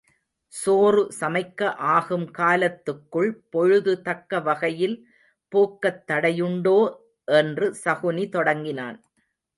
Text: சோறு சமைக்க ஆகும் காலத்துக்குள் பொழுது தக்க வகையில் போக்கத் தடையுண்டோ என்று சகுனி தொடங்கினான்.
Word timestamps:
சோறு 0.53 1.01
சமைக்க 1.19 1.65
ஆகும் 1.89 2.25
காலத்துக்குள் 2.37 3.29
பொழுது 3.49 3.93
தக்க 4.01 4.39
வகையில் 4.39 4.97
போக்கத் 5.51 6.03
தடையுண்டோ 6.11 6.79
என்று 7.27 7.69
சகுனி 7.85 8.25
தொடங்கினான். 8.29 8.97